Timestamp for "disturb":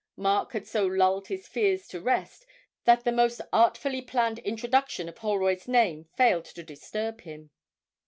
6.63-7.21